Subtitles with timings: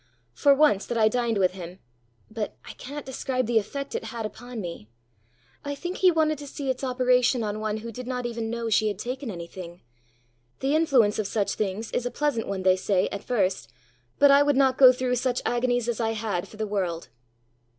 [0.33, 1.77] For, once that I dined with him,
[2.31, 4.89] but I cannot describe the effect it had upon me!
[5.63, 8.67] I think he wanted to see its operation on one who did not even know
[8.67, 9.83] she had taken anything.
[10.59, 13.71] The influence of such things is a pleasant one, they say, at first,
[14.17, 17.09] but I would not go through such agonies as I had for the world!"